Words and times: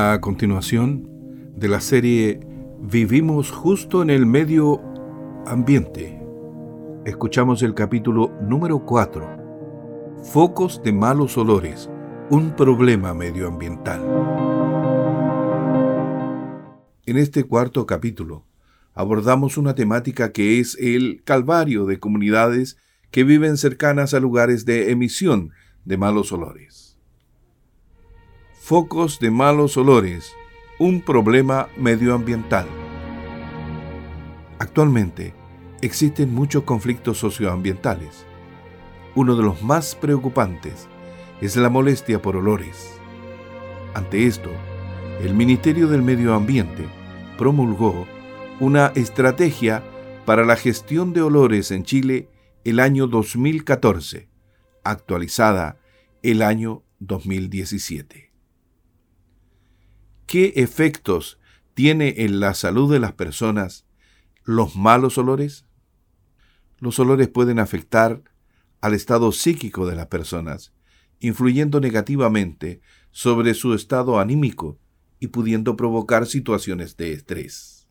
A 0.00 0.20
continuación, 0.20 1.08
de 1.56 1.66
la 1.66 1.80
serie 1.80 2.38
Vivimos 2.80 3.50
justo 3.50 4.00
en 4.00 4.10
el 4.10 4.26
medio 4.26 4.80
ambiente, 5.44 6.22
escuchamos 7.04 7.64
el 7.64 7.74
capítulo 7.74 8.32
número 8.40 8.86
4, 8.86 10.22
Focos 10.22 10.80
de 10.84 10.92
malos 10.92 11.36
olores, 11.36 11.90
un 12.30 12.54
problema 12.54 13.12
medioambiental. 13.12 14.00
En 17.04 17.16
este 17.16 17.42
cuarto 17.42 17.84
capítulo 17.84 18.46
abordamos 18.94 19.58
una 19.58 19.74
temática 19.74 20.30
que 20.30 20.60
es 20.60 20.76
el 20.78 21.24
calvario 21.24 21.86
de 21.86 21.98
comunidades 21.98 22.76
que 23.10 23.24
viven 23.24 23.56
cercanas 23.56 24.14
a 24.14 24.20
lugares 24.20 24.64
de 24.64 24.92
emisión 24.92 25.50
de 25.84 25.96
malos 25.96 26.30
olores 26.30 26.87
focos 28.68 29.18
de 29.18 29.30
malos 29.30 29.78
olores, 29.78 30.36
un 30.78 31.00
problema 31.00 31.70
medioambiental. 31.78 32.66
Actualmente 34.58 35.32
existen 35.80 36.34
muchos 36.34 36.64
conflictos 36.64 37.16
socioambientales. 37.16 38.26
Uno 39.14 39.36
de 39.36 39.42
los 39.42 39.62
más 39.62 39.94
preocupantes 39.94 40.86
es 41.40 41.56
la 41.56 41.70
molestia 41.70 42.20
por 42.20 42.36
olores. 42.36 42.92
Ante 43.94 44.26
esto, 44.26 44.50
el 45.22 45.32
Ministerio 45.32 45.88
del 45.88 46.02
Medio 46.02 46.34
Ambiente 46.34 46.84
promulgó 47.38 48.06
una 48.60 48.92
estrategia 48.96 49.82
para 50.26 50.44
la 50.44 50.56
gestión 50.56 51.14
de 51.14 51.22
olores 51.22 51.70
en 51.70 51.84
Chile 51.84 52.28
el 52.64 52.80
año 52.80 53.06
2014, 53.06 54.28
actualizada 54.84 55.80
el 56.22 56.42
año 56.42 56.82
2017. 56.98 58.27
¿Qué 60.28 60.52
efectos 60.56 61.38
tiene 61.72 62.16
en 62.18 62.38
la 62.38 62.52
salud 62.52 62.92
de 62.92 63.00
las 63.00 63.14
personas 63.14 63.86
los 64.44 64.76
malos 64.76 65.16
olores? 65.16 65.64
Los 66.80 66.98
olores 66.98 67.28
pueden 67.28 67.58
afectar 67.58 68.22
al 68.82 68.92
estado 68.92 69.32
psíquico 69.32 69.86
de 69.86 69.96
las 69.96 70.08
personas, 70.08 70.74
influyendo 71.18 71.80
negativamente 71.80 72.82
sobre 73.10 73.54
su 73.54 73.72
estado 73.72 74.20
anímico 74.20 74.78
y 75.18 75.28
pudiendo 75.28 75.76
provocar 75.76 76.26
situaciones 76.26 76.98
de 76.98 77.14
estrés. 77.14 77.88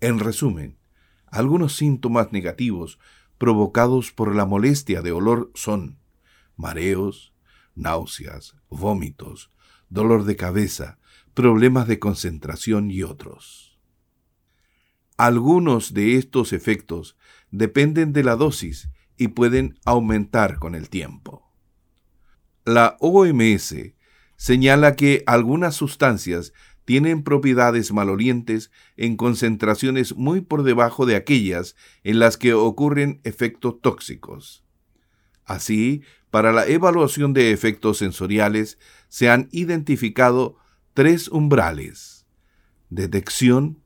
En 0.00 0.20
resumen, 0.20 0.78
algunos 1.26 1.76
síntomas 1.76 2.32
negativos 2.32 2.98
provocados 3.36 4.10
por 4.10 4.34
la 4.34 4.46
molestia 4.46 5.02
de 5.02 5.12
olor 5.12 5.50
son 5.54 5.98
mareos, 6.56 7.34
náuseas, 7.74 8.56
vómitos, 8.70 9.50
dolor 9.90 10.24
de 10.24 10.36
cabeza, 10.36 10.98
problemas 11.36 11.86
de 11.86 11.98
concentración 11.98 12.90
y 12.90 13.02
otros. 13.02 13.78
Algunos 15.18 15.92
de 15.92 16.16
estos 16.16 16.54
efectos 16.54 17.18
dependen 17.50 18.14
de 18.14 18.24
la 18.24 18.36
dosis 18.36 18.88
y 19.18 19.28
pueden 19.28 19.78
aumentar 19.84 20.58
con 20.58 20.74
el 20.74 20.88
tiempo. 20.88 21.52
La 22.64 22.96
OMS 23.00 23.74
señala 24.36 24.96
que 24.96 25.24
algunas 25.26 25.74
sustancias 25.74 26.54
tienen 26.86 27.22
propiedades 27.22 27.92
malolientes 27.92 28.70
en 28.96 29.18
concentraciones 29.18 30.16
muy 30.16 30.40
por 30.40 30.62
debajo 30.62 31.04
de 31.04 31.16
aquellas 31.16 31.76
en 32.02 32.18
las 32.18 32.38
que 32.38 32.54
ocurren 32.54 33.20
efectos 33.24 33.82
tóxicos. 33.82 34.64
Así, 35.44 36.00
para 36.30 36.52
la 36.52 36.66
evaluación 36.66 37.34
de 37.34 37.52
efectos 37.52 37.98
sensoriales 37.98 38.78
se 39.08 39.28
han 39.28 39.48
identificado 39.52 40.56
tres 40.96 41.28
umbrales, 41.28 42.26
detección, 42.88 43.82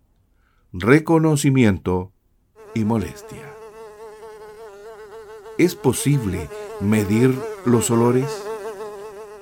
reconocimiento 0.72 2.12
y 2.72 2.84
molestia. 2.84 3.52
¿Es 5.58 5.74
posible 5.74 6.48
medir 6.80 7.34
los 7.64 7.90
olores? 7.90 8.44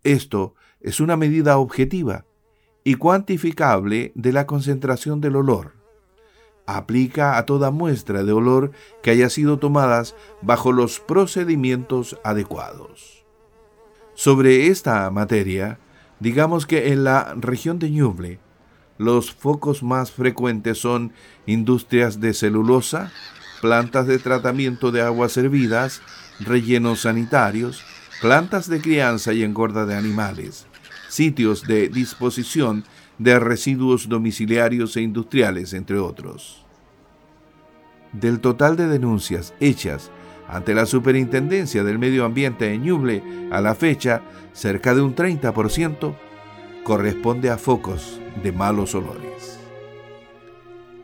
Esto 0.03 0.55
es 0.79 0.99
una 0.99 1.17
medida 1.17 1.57
objetiva 1.57 2.25
y 2.83 2.95
cuantificable 2.95 4.11
de 4.15 4.31
la 4.31 4.45
concentración 4.45 5.19
del 5.19 5.35
olor 5.35 5.84
aplica 6.65 7.37
a 7.37 7.45
toda 7.45 7.71
muestra 7.71 8.23
de 8.23 8.31
olor 8.31 8.71
que 9.03 9.11
haya 9.11 9.29
sido 9.29 9.59
tomadas 9.59 10.15
bajo 10.41 10.71
los 10.71 10.99
procedimientos 10.99 12.17
adecuados. 12.23 13.25
Sobre 14.13 14.67
esta 14.67 15.09
materia, 15.11 15.79
digamos 16.19 16.65
que 16.65 16.91
en 16.93 17.03
la 17.03 17.35
región 17.35 17.79
de 17.79 17.91
Ñuble, 17.91 18.39
los 18.97 19.33
focos 19.33 19.83
más 19.83 20.11
frecuentes 20.11 20.77
son 20.79 21.11
industrias 21.45 22.21
de 22.21 22.33
celulosa, 22.33 23.11
plantas 23.61 24.07
de 24.07 24.19
tratamiento 24.19 24.91
de 24.91 25.01
aguas 25.01 25.33
servidas, 25.33 26.01
rellenos 26.39 27.01
sanitarios, 27.01 27.83
plantas 28.21 28.69
de 28.69 28.79
crianza 28.79 29.33
y 29.33 29.43
engorda 29.43 29.85
de 29.85 29.95
animales, 29.95 30.65
sitios 31.09 31.63
de 31.63 31.89
disposición 31.89 32.85
de 33.17 33.39
residuos 33.39 34.09
domiciliarios 34.09 34.97
e 34.97 35.01
industriales, 35.01 35.73
entre 35.73 35.99
otros. 35.99 36.65
Del 38.11 38.39
total 38.39 38.75
de 38.77 38.87
denuncias 38.87 39.53
hechas 39.59 40.11
ante 40.47 40.73
la 40.73 40.85
Superintendencia 40.85 41.83
del 41.83 41.99
Medio 41.99 42.25
Ambiente 42.25 42.73
en 42.73 42.83
Ñuble 42.83 43.23
a 43.51 43.61
la 43.61 43.75
fecha, 43.75 44.21
cerca 44.53 44.93
de 44.93 45.01
un 45.01 45.15
30% 45.15 46.15
corresponde 46.83 47.49
a 47.49 47.57
focos 47.57 48.21
de 48.43 48.51
malos 48.51 48.93
olores. 48.95 49.59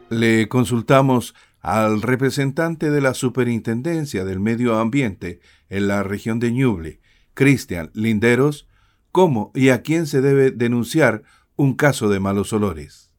Le 0.09 0.47
consultamos 0.47 1.33
al 1.61 2.01
representante 2.01 2.89
de 2.89 3.01
la 3.01 3.13
Superintendencia 3.13 4.25
del 4.25 4.39
Medio 4.39 4.77
Ambiente 4.77 5.39
en 5.69 5.87
la 5.87 6.03
región 6.03 6.39
de 6.39 6.51
Ñuble, 6.51 6.99
Cristian 7.33 7.91
Linderos, 7.93 8.67
cómo 9.11 9.51
y 9.55 9.69
a 9.69 9.81
quién 9.81 10.07
se 10.07 10.21
debe 10.21 10.51
denunciar 10.51 11.23
un 11.61 11.75
caso 11.75 12.09
de 12.09 12.19
malos 12.19 12.53
olores? 12.53 13.11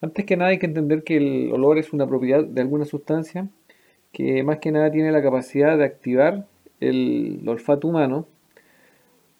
Antes 0.00 0.24
que 0.24 0.36
nada 0.36 0.50
hay 0.50 0.60
que 0.60 0.66
entender 0.66 1.02
que 1.02 1.16
el 1.16 1.52
olor 1.52 1.78
es 1.78 1.92
una 1.92 2.06
propiedad 2.06 2.44
de 2.44 2.60
alguna 2.60 2.84
sustancia 2.84 3.48
que 4.12 4.44
más 4.44 4.58
que 4.58 4.70
nada 4.70 4.92
tiene 4.92 5.10
la 5.10 5.20
capacidad 5.20 5.76
de 5.76 5.84
activar 5.84 6.46
el 6.78 7.42
olfato 7.48 7.88
humano 7.88 8.28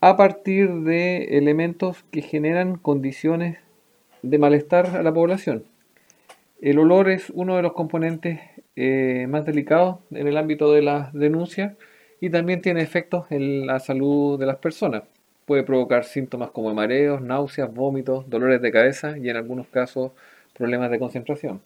a 0.01 0.17
partir 0.17 0.73
de 0.81 1.39
elementos 1.39 2.05
que 2.11 2.21
generan 2.21 2.79
condiciones 2.79 3.59
de 4.23 4.39
malestar 4.39 4.97
a 4.97 5.03
la 5.05 5.15
población. 5.15 5.63
El 6.61 6.81
olor 6.81 7.09
es 7.09 7.31
uno 7.31 7.55
de 7.55 7.63
los 7.63 7.75
componentes 7.75 8.41
eh, 8.75 9.29
más 9.29 9.47
delicados 9.47 9.99
en 10.11 10.27
el 10.27 10.37
ámbito 10.37 10.73
de 10.73 10.83
la 10.83 11.11
denuncia 11.13 11.77
y 12.21 12.29
también 12.31 12.61
tiene 12.61 12.83
efectos 12.83 13.27
en 13.31 13.69
la 13.69 13.79
salud 13.79 14.37
de 14.37 14.47
las 14.47 14.57
personas 14.57 15.05
puede 15.47 15.63
provocar 15.63 16.05
síntomas 16.05 16.51
como 16.51 16.75
mareos, 16.75 17.21
náuseas, 17.21 17.73
vómitos, 17.73 18.29
dolores 18.29 18.61
de 18.63 18.73
cabeza 18.73 19.19
y 19.19 19.29
en 19.29 19.37
algunos 19.37 19.67
casos 19.69 20.13
problemas 20.55 20.91
de 20.91 20.99
concentración. 20.99 21.61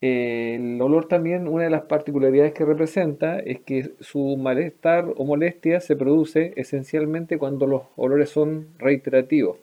El 0.00 0.80
olor 0.80 1.08
también, 1.08 1.48
una 1.48 1.64
de 1.64 1.70
las 1.70 1.82
particularidades 1.82 2.52
que 2.52 2.64
representa 2.64 3.40
es 3.40 3.60
que 3.60 3.90
su 3.98 4.36
malestar 4.36 5.06
o 5.16 5.24
molestia 5.24 5.80
se 5.80 5.96
produce 5.96 6.52
esencialmente 6.56 7.36
cuando 7.36 7.66
los 7.66 7.82
olores 7.96 8.30
son 8.30 8.68
reiterativos. 8.78 9.58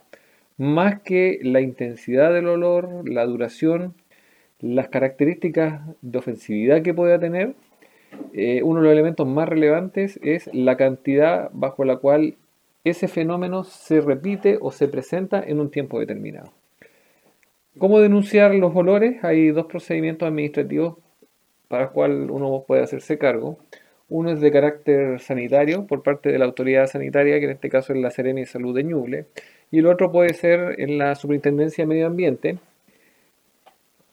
Más 0.58 1.02
que 1.02 1.40
la 1.42 1.62
intensidad 1.62 2.34
del 2.34 2.48
olor, 2.48 3.10
la 3.10 3.26
duración, 3.26 3.94
las 4.60 4.90
características 4.90 5.82
de 6.02 6.18
ofensividad 6.18 6.82
que 6.82 6.94
pueda 6.94 7.18
tener, 7.18 7.56
eh, 8.34 8.62
uno 8.64 8.82
de 8.82 8.86
los 8.88 8.94
elementos 8.94 9.28
más 9.28 9.48
relevantes 9.48 10.20
es 10.22 10.50
la 10.54 10.76
cantidad 10.76 11.50
bajo 11.54 11.86
la 11.86 11.98
cual 11.98 12.36
ese 12.86 13.08
fenómeno 13.08 13.64
se 13.64 14.00
repite 14.00 14.58
o 14.62 14.72
se 14.72 14.88
presenta 14.88 15.44
en 15.46 15.60
un 15.60 15.72
tiempo 15.72 16.00
determinado. 16.00 16.54
¿Cómo 17.78 18.00
denunciar 18.00 18.56
los 18.56 18.74
olores? 18.76 19.22
Hay 19.24 19.50
dos 19.50 19.66
procedimientos 19.66 20.28
administrativos 20.28 20.96
para 21.68 21.86
el 21.86 21.90
cual 21.90 22.32
uno 22.32 22.64
puede 22.66 22.84
hacerse 22.84 23.18
cargo. 23.18 23.58
Uno 24.08 24.32
es 24.32 24.40
de 24.40 24.52
carácter 24.52 25.20
sanitario 25.20 25.88
por 25.88 26.04
parte 26.04 26.32
de 26.32 26.38
la 26.38 26.46
autoridad 26.46 26.88
sanitaria, 26.88 27.40
que 27.40 27.46
en 27.46 27.52
este 27.52 27.70
caso 27.70 27.92
es 27.92 28.00
la 28.00 28.12
Serena 28.12 28.40
de 28.40 28.46
Salud 28.46 28.76
de 28.76 28.84
Ñuble, 28.84 29.26
y 29.72 29.80
el 29.80 29.88
otro 29.88 30.12
puede 30.12 30.34
ser 30.36 30.80
en 30.80 30.98
la 31.00 31.16
Superintendencia 31.16 31.84
de 31.84 31.88
Medio 31.88 32.08
Ambiente, 32.08 32.60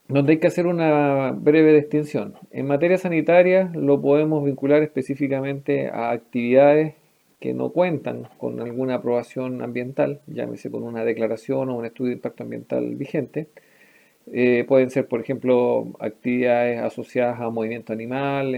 donde 0.08 0.32
hay 0.32 0.38
que 0.38 0.46
hacer 0.46 0.66
una 0.66 1.32
breve 1.32 1.74
distinción. 1.74 2.34
En 2.50 2.66
materia 2.66 2.98
sanitaria 2.98 3.70
lo 3.74 4.00
podemos 4.00 4.44
vincular 4.44 4.82
específicamente 4.82 5.88
a 5.88 6.10
actividades 6.10 6.94
que 7.42 7.54
no 7.54 7.70
cuentan 7.70 8.28
con 8.38 8.60
alguna 8.60 8.94
aprobación 8.94 9.62
ambiental, 9.62 10.20
llámese 10.28 10.70
con 10.70 10.84
una 10.84 11.04
declaración 11.04 11.70
o 11.70 11.76
un 11.76 11.84
estudio 11.84 12.10
de 12.10 12.14
impacto 12.14 12.44
ambiental 12.44 12.94
vigente. 12.94 13.48
Eh, 14.32 14.64
pueden 14.68 14.90
ser, 14.90 15.08
por 15.08 15.20
ejemplo, 15.20 15.88
actividades 15.98 16.80
asociadas 16.80 17.40
a 17.40 17.50
movimiento 17.50 17.92
animal, 17.92 18.54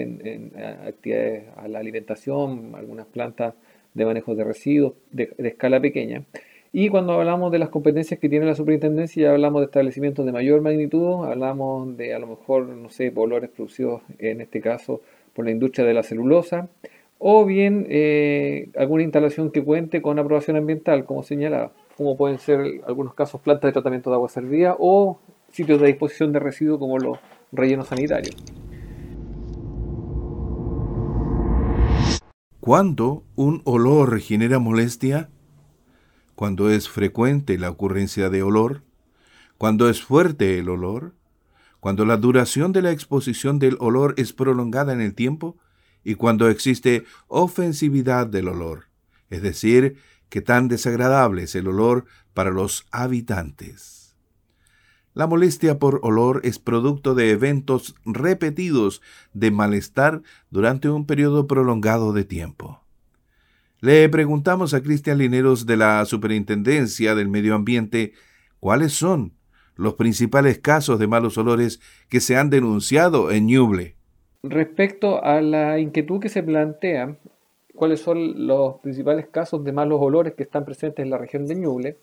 actividades 0.87 1.45
a 1.57 1.67
la 1.67 1.79
alimentación, 1.79 2.75
algunas 2.75 3.07
plantas 3.07 3.55
de 3.95 4.05
manejo 4.05 4.35
de 4.35 4.45
residuos 4.45 4.93
de, 5.11 5.33
escala 5.39 5.81
pequeña. 5.81 6.25
Y 6.71 6.91
cuando 6.91 7.15
hablamos 7.15 7.53
de 7.53 7.61
las 7.61 7.71
competencias 7.71 8.21
que 8.21 8.29
tiene 8.29 8.45
la 8.45 8.55
superintendencia, 8.55 9.31
hablamos 9.31 9.63
de 9.63 9.67
establecimientos 9.67 10.27
de 10.27 10.33
mayor 10.33 10.61
magnitud, 10.61 11.25
hablamos 11.25 11.97
de 11.97 12.13
a 12.13 12.19
lo 12.19 12.27
mejor, 12.27 12.67
no 12.69 12.91
sé, 12.91 13.11
olores 13.17 13.49
producidos 13.49 14.03
en 14.19 14.43
este 14.43 14.61
caso 14.61 15.01
por 15.33 15.47
la 15.47 15.53
industria 15.53 15.87
de 15.87 15.95
la 15.95 16.03
celulosa, 16.03 16.69
o 17.19 17.45
bien 17.45 17.87
eh, 17.89 18.71
alguna 18.77 19.03
instalación 19.03 19.51
que 19.51 19.63
cuente 19.63 20.03
con 20.03 20.19
aprobación 20.19 20.57
ambiental, 20.57 21.05
como 21.05 21.23
señalaba, 21.23 21.73
como 21.97 22.17
pueden 22.17 22.39
ser 22.39 22.83
algunos 22.87 23.15
casos 23.15 23.41
plantas 23.41 23.69
de 23.69 23.73
tratamiento 23.73 24.11
de 24.11 24.17
agua 24.17 24.29
servida 24.29 24.77
o 24.79 25.21
sitios 25.51 25.81
de 25.81 25.87
disposición 25.87 26.33
de 26.33 26.41
residuos 26.41 26.79
como 26.79 26.99
los 26.99 27.19
rellenos 27.53 27.89
sanitarios. 27.89 28.37
¿Cuándo 32.61 33.25
un 33.37 33.61
olor 33.65 34.21
genera 34.21 34.59
molestia? 34.59 35.29
Cuando 36.35 36.71
es 36.71 36.89
frecuente 36.89 37.59
la 37.59 37.71
ocurrencia 37.71 38.31
de 38.31 38.43
olor, 38.43 38.83
cuando 39.59 39.89
es 39.89 40.03
fuerte 40.03 40.59
el 40.59 40.69
olor, 40.69 41.15
cuando 41.79 42.07
la 42.07 42.17
duración 42.17 42.73
de 42.73 42.81
la 42.81 42.91
exposición 42.91 43.59
del 43.59 43.77
olor 43.81 44.15
es 44.17 44.33
prolongada 44.33 44.95
en 44.95 45.03
el 45.03 45.15
tiempo, 45.15 45.59
y 46.05 46.15
cuando 46.15 46.49
existe 46.49 47.05
ofensividad 47.29 48.27
del 48.27 48.49
olor, 48.49 48.89
es 49.31 49.43
decir, 49.43 49.97
que 50.29 50.43
tan 50.43 50.69
desagradable 50.69 51.45
es 51.45 51.55
el 51.55 51.69
olor 51.69 52.05
para 52.35 52.51
los 52.51 52.87
habitantes. 52.91 54.17
La 55.15 55.29
molestia 55.29 55.79
por 55.79 56.01
olor 56.03 56.41
es 56.43 56.59
producto 56.59 57.15
de 57.15 57.31
eventos 57.31 57.95
repetidos 58.05 59.01
de 59.33 59.53
malestar 59.53 60.23
durante 60.51 60.91
un 60.91 61.07
periodo 61.07 61.47
prolongado 61.47 62.13
de 62.13 62.25
tiempo. 62.25 62.85
Le 63.81 64.09
preguntamos 64.09 64.75
a 64.75 64.83
Cristian 64.83 65.19
Lineros 65.19 65.67
de 65.67 65.77
la 65.77 66.05
Superintendencia 66.05 67.15
del 67.15 67.29
Medio 67.29 67.55
Ambiente 67.55 68.13
cuáles 68.59 68.95
son 68.95 69.35
los 69.77 69.95
principales 69.95 70.59
casos 70.59 70.99
de 70.99 71.07
malos 71.07 71.39
olores 71.39 71.81
que 72.09 72.21
se 72.21 72.37
han 72.37 72.51
denunciado 72.51 73.31
en 73.31 73.47
Ñuble. 73.47 73.97
Respecto 74.47 75.25
a 75.25 75.41
la 75.41 75.79
inquietud 75.79 76.21
que 76.21 76.29
se 76.29 76.43
plantea, 76.43 77.17
cuáles 77.75 78.01
son 78.01 78.47
los 78.47 78.75
principales 78.81 79.27
casos 79.27 79.65
de 79.65 79.73
malos 79.73 80.03
olores 80.03 80.35
que 80.35 80.43
están 80.43 80.67
presentes 80.67 81.03
en 81.03 81.09
la 81.09 81.17
región 81.17 81.47
de 81.47 81.55
Ñuble, 81.55 81.97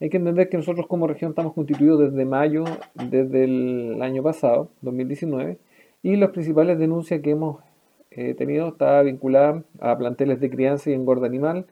hay 0.00 0.10
que 0.10 0.16
entender 0.16 0.48
que 0.48 0.56
nosotros 0.56 0.88
como 0.88 1.06
región 1.06 1.30
estamos 1.30 1.52
constituidos 1.52 2.00
desde 2.10 2.24
mayo, 2.24 2.64
desde 2.96 3.44
el 3.44 4.02
año 4.02 4.24
pasado, 4.24 4.70
2019, 4.82 5.58
y 6.02 6.16
las 6.16 6.30
principales 6.30 6.80
denuncias 6.80 7.20
que 7.20 7.30
hemos 7.30 7.60
eh, 8.10 8.34
tenido 8.34 8.70
están 8.70 9.06
vinculadas 9.06 9.62
a 9.78 9.96
planteles 9.96 10.40
de 10.40 10.50
crianza 10.50 10.90
y 10.90 10.94
engorda 10.94 11.28
animal, 11.28 11.66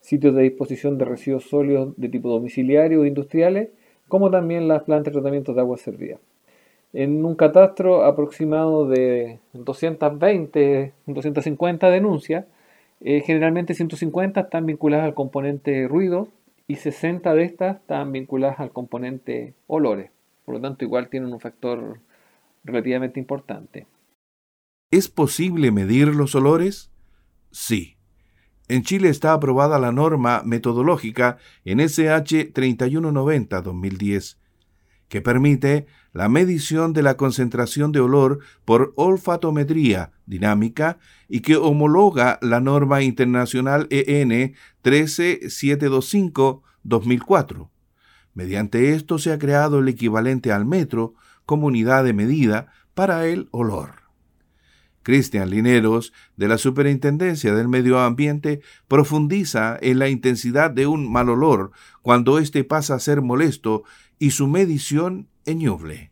sitios 0.00 0.34
de 0.34 0.42
disposición 0.42 0.98
de 0.98 1.04
residuos 1.04 1.44
sólidos 1.44 1.94
de 1.96 2.08
tipo 2.08 2.30
domiciliario 2.30 3.02
o 3.02 3.06
industriales, 3.06 3.68
como 4.08 4.28
también 4.28 4.66
las 4.66 4.82
plantas 4.82 5.12
de 5.12 5.20
tratamiento 5.20 5.54
de 5.54 5.60
agua 5.60 5.76
servida 5.76 6.18
en 6.92 7.24
un 7.24 7.34
catastro 7.34 8.04
aproximado 8.04 8.88
de 8.88 9.40
220, 9.52 10.92
250 11.06 11.90
denuncias, 11.90 12.46
eh, 13.00 13.20
generalmente 13.20 13.74
150 13.74 14.40
están 14.40 14.66
vinculadas 14.66 15.04
al 15.04 15.14
componente 15.14 15.86
ruido 15.86 16.28
y 16.66 16.76
60 16.76 17.34
de 17.34 17.44
estas 17.44 17.76
están 17.76 18.12
vinculadas 18.12 18.60
al 18.60 18.72
componente 18.72 19.54
olores. 19.66 20.10
Por 20.44 20.56
lo 20.56 20.60
tanto, 20.60 20.84
igual 20.84 21.08
tienen 21.08 21.32
un 21.32 21.40
factor 21.40 22.00
relativamente 22.64 23.20
importante. 23.20 23.86
¿Es 24.90 25.08
posible 25.08 25.70
medir 25.70 26.08
los 26.08 26.34
olores? 26.34 26.90
Sí. 27.50 27.96
En 28.68 28.82
Chile 28.82 29.08
está 29.10 29.32
aprobada 29.32 29.78
la 29.78 29.92
norma 29.92 30.42
metodológica 30.44 31.38
en 31.64 31.80
SH 31.80 32.52
3190-2010 32.52 34.38
que 35.08 35.20
permite 35.20 35.86
la 36.12 36.28
medición 36.28 36.92
de 36.92 37.02
la 37.02 37.16
concentración 37.16 37.90
de 37.92 38.00
olor 38.00 38.40
por 38.64 38.92
olfatometría 38.96 40.10
dinámica 40.26 40.98
y 41.28 41.40
que 41.40 41.56
homologa 41.56 42.38
la 42.42 42.60
norma 42.60 43.02
internacional 43.02 43.86
EN 43.90 44.54
13725-2004. 44.84 47.68
Mediante 48.34 48.94
esto 48.94 49.18
se 49.18 49.32
ha 49.32 49.38
creado 49.38 49.80
el 49.80 49.88
equivalente 49.88 50.52
al 50.52 50.64
metro 50.64 51.14
como 51.44 51.66
unidad 51.66 52.04
de 52.04 52.12
medida 52.12 52.68
para 52.94 53.26
el 53.26 53.48
olor. 53.50 54.06
Cristian 55.02 55.48
Lineros, 55.48 56.12
de 56.36 56.48
la 56.48 56.58
Superintendencia 56.58 57.54
del 57.54 57.66
Medio 57.66 57.98
Ambiente, 57.98 58.60
profundiza 58.88 59.78
en 59.80 59.98
la 59.98 60.10
intensidad 60.10 60.70
de 60.70 60.86
un 60.86 61.10
mal 61.10 61.30
olor 61.30 61.70
cuando 62.02 62.38
éste 62.38 62.62
pasa 62.62 62.96
a 62.96 63.00
ser 63.00 63.22
molesto 63.22 63.84
y 64.18 64.30
su 64.30 64.46
medición 64.46 65.28
en 65.46 65.58
Ñuble. 65.58 66.10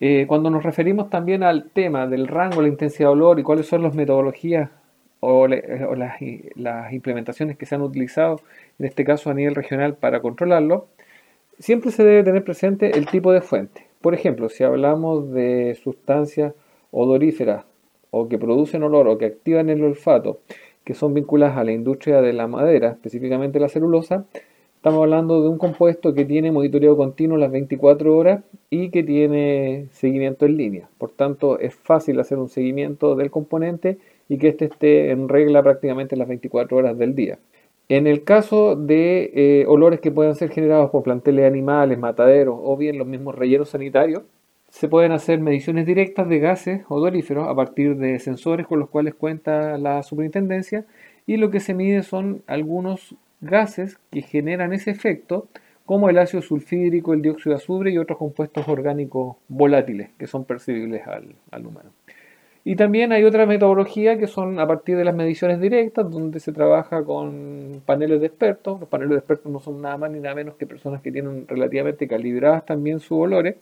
Eh, 0.00 0.26
cuando 0.26 0.50
nos 0.50 0.64
referimos 0.64 1.10
también 1.10 1.42
al 1.42 1.70
tema 1.70 2.06
del 2.06 2.26
rango, 2.26 2.62
la 2.62 2.68
intensidad 2.68 3.08
de 3.10 3.12
olor 3.12 3.38
y 3.38 3.42
cuáles 3.42 3.66
son 3.66 3.82
las 3.82 3.94
metodologías 3.94 4.70
o, 5.20 5.46
las, 5.46 6.16
las, 6.56 6.92
implementaciones 6.92 7.56
que 7.56 7.66
se 7.66 7.76
han 7.76 7.82
utilizado, 7.82 8.40
en 8.80 8.86
este 8.86 9.04
caso 9.04 9.30
a 9.30 9.34
nivel 9.34 9.54
regional, 9.54 9.94
para 9.94 10.20
controlarlo, 10.20 10.88
siempre 11.60 11.92
se 11.92 12.02
debe 12.02 12.24
tener 12.24 12.42
presente 12.42 12.98
el 12.98 13.06
tipo 13.06 13.32
de 13.32 13.40
fuente. 13.40 13.86
Por 14.00 14.14
ejemplo, 14.14 14.48
si 14.48 14.64
hablamos 14.64 15.30
de 15.32 15.78
sustancias 15.80 16.54
odoríferas 16.90 17.64
o 18.10 18.28
que 18.28 18.38
producen 18.38 18.82
olor 18.82 19.06
o 19.06 19.18
que 19.18 19.26
activan 19.26 19.70
el 19.70 19.84
olfato, 19.84 20.40
que 20.84 20.94
son 20.94 21.14
vinculadas 21.14 21.56
a 21.56 21.64
la 21.64 21.72
industria 21.72 22.20
de 22.20 22.32
la 22.32 22.48
madera, 22.48 22.90
específicamente 22.90 23.60
la 23.60 23.68
celulosa, 23.68 24.26
Estamos 24.82 25.02
hablando 25.02 25.40
de 25.40 25.48
un 25.48 25.58
compuesto 25.58 26.12
que 26.12 26.24
tiene 26.24 26.50
monitoreo 26.50 26.96
continuo 26.96 27.38
las 27.38 27.52
24 27.52 28.16
horas 28.16 28.42
y 28.68 28.90
que 28.90 29.04
tiene 29.04 29.86
seguimiento 29.92 30.44
en 30.44 30.56
línea. 30.56 30.88
Por 30.98 31.12
tanto, 31.12 31.60
es 31.60 31.72
fácil 31.72 32.18
hacer 32.18 32.38
un 32.38 32.48
seguimiento 32.48 33.14
del 33.14 33.30
componente 33.30 33.98
y 34.28 34.38
que 34.38 34.48
éste 34.48 34.64
esté 34.64 35.12
en 35.12 35.28
regla 35.28 35.62
prácticamente 35.62 36.16
las 36.16 36.26
24 36.26 36.76
horas 36.76 36.98
del 36.98 37.14
día. 37.14 37.38
En 37.88 38.08
el 38.08 38.24
caso 38.24 38.74
de 38.74 39.30
eh, 39.36 39.66
olores 39.68 40.00
que 40.00 40.10
puedan 40.10 40.34
ser 40.34 40.50
generados 40.50 40.90
por 40.90 41.04
planteles 41.04 41.46
animales, 41.46 41.96
mataderos 41.96 42.58
o 42.60 42.76
bien 42.76 42.98
los 42.98 43.06
mismos 43.06 43.36
rellenos 43.36 43.68
sanitarios, 43.68 44.24
se 44.68 44.88
pueden 44.88 45.12
hacer 45.12 45.38
mediciones 45.38 45.86
directas 45.86 46.28
de 46.28 46.40
gases 46.40 46.82
odoríferos 46.88 47.46
a 47.46 47.54
partir 47.54 47.98
de 47.98 48.18
sensores 48.18 48.66
con 48.66 48.80
los 48.80 48.88
cuales 48.88 49.14
cuenta 49.14 49.78
la 49.78 50.02
superintendencia 50.02 50.86
y 51.24 51.36
lo 51.36 51.50
que 51.50 51.60
se 51.60 51.72
mide 51.72 52.02
son 52.02 52.42
algunos 52.48 53.14
gases 53.42 53.98
que 54.10 54.22
generan 54.22 54.72
ese 54.72 54.90
efecto, 54.90 55.48
como 55.84 56.08
el 56.08 56.18
ácido 56.18 56.42
sulfídrico, 56.42 57.12
el 57.12 57.20
dióxido 57.20 57.54
de 57.54 57.62
azufre 57.62 57.90
y 57.90 57.98
otros 57.98 58.16
compuestos 58.16 58.66
orgánicos 58.68 59.36
volátiles 59.48 60.10
que 60.16 60.26
son 60.26 60.44
percibibles 60.44 61.02
al, 61.06 61.66
humano. 61.66 61.90
Y 62.64 62.76
también 62.76 63.10
hay 63.12 63.24
otra 63.24 63.44
metodología 63.44 64.16
que 64.16 64.28
son 64.28 64.60
a 64.60 64.66
partir 64.68 64.96
de 64.96 65.04
las 65.04 65.14
mediciones 65.16 65.60
directas, 65.60 66.08
donde 66.08 66.38
se 66.38 66.52
trabaja 66.52 67.04
con 67.04 67.82
paneles 67.84 68.20
de 68.20 68.28
expertos. 68.28 68.78
Los 68.78 68.88
paneles 68.88 69.10
de 69.10 69.18
expertos 69.18 69.50
no 69.50 69.58
son 69.58 69.82
nada 69.82 69.98
más 69.98 70.12
ni 70.12 70.20
nada 70.20 70.36
menos 70.36 70.54
que 70.54 70.66
personas 70.66 71.02
que 71.02 71.10
tienen 71.10 71.46
relativamente 71.48 72.06
calibradas 72.06 72.64
también 72.64 73.00
sus 73.00 73.18
olores 73.18 73.56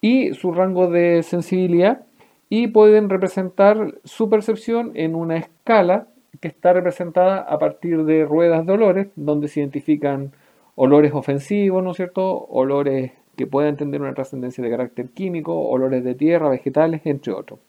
y 0.00 0.32
su 0.34 0.52
rango 0.52 0.86
de 0.86 1.24
sensibilidad 1.24 2.02
y 2.48 2.68
pueden 2.68 3.10
representar 3.10 3.94
su 4.04 4.30
percepción 4.30 4.92
en 4.94 5.16
una 5.16 5.36
escala 5.36 6.06
que 6.40 6.48
está 6.48 6.72
representada 6.72 7.38
a 7.38 7.58
partir 7.58 8.04
de 8.04 8.24
ruedas 8.24 8.66
de 8.66 8.72
olores, 8.72 9.08
donde 9.16 9.48
se 9.48 9.60
identifican 9.60 10.32
olores 10.76 11.12
ofensivos, 11.14 11.82
¿no 11.82 11.92
es 11.92 11.96
cierto? 11.96 12.46
Olores 12.46 13.12
que 13.36 13.46
puedan 13.46 13.76
tener 13.76 14.00
una 14.00 14.14
trascendencia 14.14 14.62
de 14.62 14.70
carácter 14.70 15.08
químico, 15.08 15.68
olores 15.68 16.04
de 16.04 16.14
tierra, 16.14 16.48
vegetales, 16.48 17.02
entre 17.04 17.32
otros. 17.32 17.60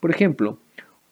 Por 0.00 0.10
ejemplo, 0.10 0.58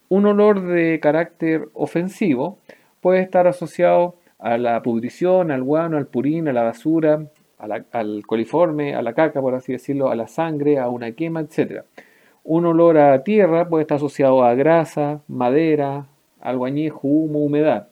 un 0.09 0.25
olor 0.25 0.61
de 0.61 0.99
carácter 1.01 1.67
ofensivo 1.73 2.57
puede 3.01 3.21
estar 3.21 3.47
asociado 3.47 4.15
a 4.39 4.57
la 4.57 4.81
pudrición, 4.81 5.51
al 5.51 5.63
guano, 5.63 5.97
al 5.97 6.07
purín, 6.07 6.47
a 6.47 6.53
la 6.53 6.63
basura, 6.63 7.27
al 7.57 8.25
coliforme, 8.25 8.95
a 8.95 9.01
la 9.01 9.13
caca, 9.13 9.41
por 9.41 9.55
así 9.55 9.73
decirlo, 9.73 10.09
a 10.09 10.15
la 10.15 10.27
sangre, 10.27 10.79
a 10.79 10.89
una 10.89 11.11
quema, 11.11 11.41
etc. 11.41 11.83
Un 12.43 12.65
olor 12.65 12.97
a 12.97 13.23
tierra 13.23 13.67
puede 13.67 13.81
estar 13.81 13.97
asociado 13.97 14.43
a 14.43 14.53
grasa, 14.53 15.21
madera, 15.27 16.05
algo 16.47 16.65
añejo, 16.65 17.07
humo, 17.07 17.39
humedad. 17.39 17.89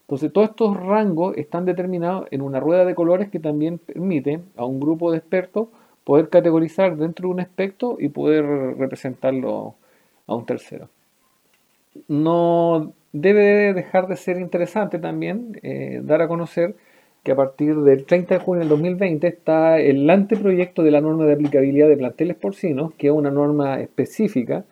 Entonces, 0.00 0.32
todos 0.32 0.50
estos 0.50 0.76
rangos 0.76 1.36
están 1.36 1.64
determinados 1.64 2.28
en 2.30 2.40
una 2.40 2.60
rueda 2.60 2.84
de 2.84 2.94
colores 2.94 3.28
que 3.28 3.40
también 3.40 3.78
permite 3.78 4.40
a 4.56 4.64
un 4.64 4.78
grupo 4.78 5.10
de 5.10 5.18
expertos 5.18 5.68
poder 6.04 6.28
categorizar 6.28 6.96
dentro 6.96 7.28
de 7.28 7.34
un 7.34 7.40
aspecto 7.40 7.96
y 7.98 8.08
poder 8.08 8.44
representarlo 8.78 9.74
a 10.28 10.34
un 10.36 10.46
tercero. 10.46 10.88
No 12.06 12.92
debe 13.12 13.72
dejar 13.72 14.06
de 14.06 14.16
ser 14.16 14.38
interesante 14.38 14.98
también 15.00 15.58
eh, 15.62 16.00
dar 16.04 16.22
a 16.22 16.28
conocer 16.28 16.76
que 17.24 17.32
a 17.32 17.36
partir 17.36 17.74
del 17.74 18.04
30 18.04 18.34
de 18.34 18.40
junio 18.40 18.60
del 18.60 18.68
2020 18.68 19.26
está 19.26 19.80
el 19.80 20.08
anteproyecto 20.08 20.84
de 20.84 20.92
la 20.92 21.00
norma 21.00 21.24
de 21.24 21.32
aplicabilidad 21.32 21.88
de 21.88 21.96
planteles 21.96 22.36
porcinos, 22.36 22.94
que 22.94 23.08
es 23.08 23.12
una 23.12 23.32
norma 23.32 23.80
específica 23.80 24.64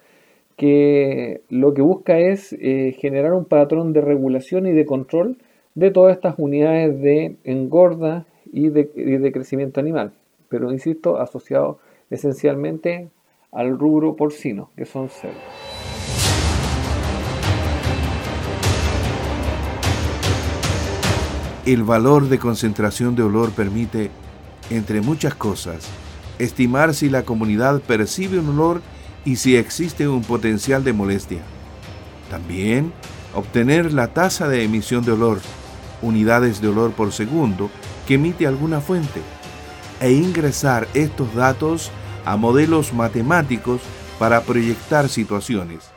que 0.56 1.42
lo 1.48 1.74
que 1.74 1.82
busca 1.82 2.18
es 2.18 2.52
eh, 2.52 2.96
generar 2.98 3.32
un 3.32 3.44
patrón 3.44 3.92
de 3.92 4.00
regulación 4.00 4.66
y 4.66 4.72
de 4.72 4.86
control 4.86 5.38
de 5.74 5.90
todas 5.90 6.14
estas 6.14 6.34
unidades 6.38 7.00
de 7.00 7.36
engorda 7.44 8.26
y 8.52 8.68
de, 8.68 9.32
crecimiento 9.32 9.80
animal, 9.80 10.12
pero 10.48 10.70
insisto, 10.70 11.20
asociado 11.20 11.80
esencialmente 12.10 13.08
al 13.50 13.76
rubro 13.76 14.14
porcino, 14.14 14.70
que 14.76 14.84
son 14.84 15.08
cerdos. 15.08 15.42
El 21.66 21.82
valor 21.82 22.28
de 22.28 22.38
concentración 22.38 23.16
de 23.16 23.22
olor 23.22 23.50
permite, 23.50 24.10
entre 24.70 25.00
muchas 25.00 25.34
cosas, 25.34 25.90
estimar 26.38 26.94
si 26.94 27.08
la 27.08 27.24
comunidad 27.24 27.80
percibe 27.80 28.38
un 28.38 28.50
olor 28.50 28.82
y 29.24 29.36
si 29.36 29.56
existe 29.56 30.08
un 30.08 30.22
potencial 30.22 30.84
de 30.84 30.92
molestia. 30.92 31.42
También 32.30 32.92
obtener 33.34 33.92
la 33.92 34.08
tasa 34.08 34.48
de 34.48 34.64
emisión 34.64 35.04
de 35.04 35.12
olor, 35.12 35.40
unidades 36.02 36.60
de 36.60 36.68
olor 36.68 36.92
por 36.92 37.12
segundo 37.12 37.70
que 38.06 38.14
emite 38.14 38.46
alguna 38.46 38.80
fuente, 38.80 39.20
e 40.00 40.12
ingresar 40.12 40.86
estos 40.94 41.34
datos 41.34 41.90
a 42.24 42.36
modelos 42.36 42.92
matemáticos 42.92 43.80
para 44.18 44.42
proyectar 44.42 45.08
situaciones. 45.08 45.90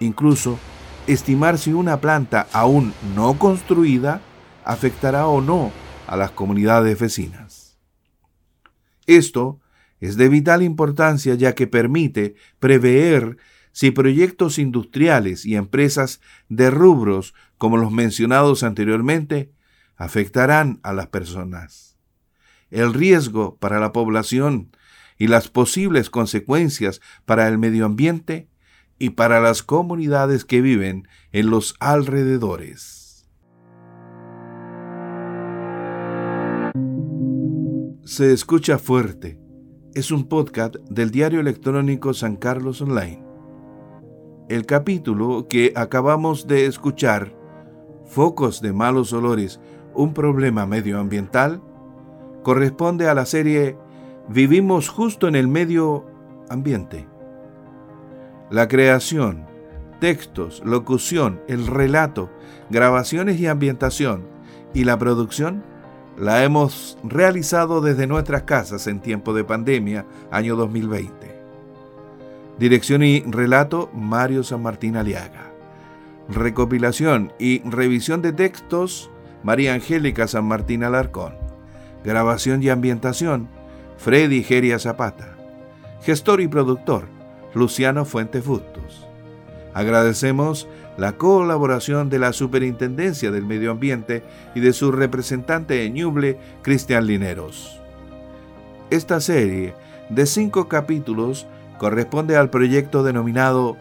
Incluso 0.00 0.58
estimar 1.06 1.58
si 1.58 1.72
una 1.72 2.00
planta 2.00 2.46
aún 2.52 2.92
no 3.14 3.38
construida 3.38 4.20
afectará 4.64 5.26
o 5.26 5.40
no 5.40 5.70
a 6.06 6.16
las 6.16 6.30
comunidades 6.30 6.98
vecinas. 6.98 7.78
Esto 9.06 9.58
es 10.02 10.16
de 10.16 10.28
vital 10.28 10.64
importancia 10.64 11.36
ya 11.36 11.54
que 11.54 11.68
permite 11.68 12.34
prever 12.58 13.36
si 13.70 13.92
proyectos 13.92 14.58
industriales 14.58 15.46
y 15.46 15.54
empresas 15.54 16.20
de 16.48 16.70
rubros 16.70 17.34
como 17.56 17.76
los 17.76 17.92
mencionados 17.92 18.64
anteriormente 18.64 19.52
afectarán 19.94 20.80
a 20.82 20.92
las 20.92 21.06
personas. 21.06 21.96
El 22.70 22.94
riesgo 22.94 23.56
para 23.58 23.78
la 23.78 23.92
población 23.92 24.76
y 25.18 25.28
las 25.28 25.46
posibles 25.46 26.10
consecuencias 26.10 27.00
para 27.24 27.46
el 27.46 27.58
medio 27.58 27.86
ambiente 27.86 28.48
y 28.98 29.10
para 29.10 29.40
las 29.40 29.62
comunidades 29.62 30.44
que 30.44 30.62
viven 30.62 31.06
en 31.30 31.48
los 31.48 31.76
alrededores. 31.78 33.28
Se 38.04 38.32
escucha 38.32 38.78
fuerte. 38.78 39.41
Es 39.94 40.10
un 40.10 40.24
podcast 40.24 40.76
del 40.88 41.10
diario 41.10 41.38
electrónico 41.38 42.14
San 42.14 42.36
Carlos 42.36 42.80
Online. 42.80 43.22
El 44.48 44.64
capítulo 44.64 45.48
que 45.48 45.74
acabamos 45.76 46.46
de 46.46 46.64
escuchar, 46.64 47.34
Focos 48.06 48.62
de 48.62 48.72
malos 48.72 49.12
olores, 49.12 49.60
un 49.94 50.14
problema 50.14 50.64
medioambiental, 50.64 51.60
corresponde 52.42 53.06
a 53.06 53.14
la 53.14 53.26
serie 53.26 53.76
Vivimos 54.30 54.88
justo 54.88 55.28
en 55.28 55.36
el 55.36 55.46
medio 55.46 56.06
ambiente. 56.48 57.06
La 58.50 58.68
creación, 58.68 59.44
textos, 60.00 60.62
locución, 60.64 61.42
el 61.48 61.66
relato, 61.66 62.30
grabaciones 62.70 63.38
y 63.38 63.46
ambientación 63.46 64.26
y 64.72 64.84
la 64.84 64.98
producción 64.98 65.64
la 66.16 66.44
hemos 66.44 66.98
realizado 67.04 67.80
desde 67.80 68.06
nuestras 68.06 68.42
casas 68.42 68.86
en 68.86 69.00
tiempo 69.00 69.32
de 69.34 69.44
pandemia, 69.44 70.04
año 70.30 70.56
2020. 70.56 71.12
Dirección 72.58 73.02
y 73.02 73.20
relato 73.22 73.90
Mario 73.94 74.44
San 74.44 74.62
Martín 74.62 74.96
Aliaga. 74.96 75.50
Recopilación 76.28 77.32
y 77.38 77.62
revisión 77.68 78.22
de 78.22 78.32
textos 78.32 79.10
María 79.42 79.74
Angélica 79.74 80.28
San 80.28 80.44
Martín 80.44 80.84
Alarcón. 80.84 81.34
Grabación 82.04 82.62
y 82.62 82.68
ambientación 82.68 83.48
Freddy 83.96 84.42
Geria 84.42 84.78
Zapata. 84.78 85.36
Gestor 86.02 86.40
y 86.40 86.48
productor 86.48 87.06
Luciano 87.54 88.04
Fuentes 88.04 88.44
Bustos. 88.44 89.06
Agradecemos 89.74 90.68
la 90.96 91.12
colaboración 91.12 92.10
de 92.10 92.18
la 92.18 92.32
Superintendencia 92.32 93.30
del 93.30 93.44
Medio 93.44 93.70
Ambiente 93.70 94.22
y 94.54 94.60
de 94.60 94.72
su 94.72 94.92
representante 94.92 95.84
en 95.84 95.94
Ñuble, 95.94 96.38
Cristian 96.62 97.06
Lineros. 97.06 97.80
Esta 98.90 99.20
serie 99.20 99.74
de 100.10 100.26
cinco 100.26 100.68
capítulos 100.68 101.46
corresponde 101.78 102.36
al 102.36 102.50
proyecto 102.50 103.02
denominado 103.02 103.76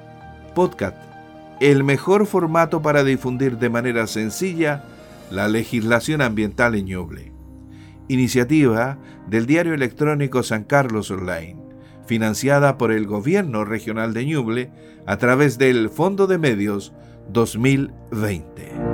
Podcast, 0.56 0.98
el 1.60 1.84
mejor 1.84 2.26
formato 2.26 2.82
para 2.82 3.04
difundir 3.04 3.58
de 3.58 3.70
manera 3.70 4.08
sencilla 4.08 4.84
la 5.30 5.48
legislación 5.48 6.22
ambiental 6.22 6.76
en 6.76 6.86
Ñuble. 6.86 7.32
Iniciativa 8.08 8.98
del 9.28 9.46
diario 9.46 9.74
electrónico 9.74 10.44
San 10.44 10.64
Carlos 10.64 11.12
Online 11.12 11.71
financiada 12.12 12.78
por 12.78 12.92
el 12.92 13.08
Gobierno 13.08 13.64
Regional 13.64 14.14
de 14.14 14.26
Ñuble 14.26 14.70
a 15.06 15.16
través 15.16 15.58
del 15.58 15.90
Fondo 15.90 16.28
de 16.28 16.38
Medios 16.38 16.92
2020. 17.30 18.91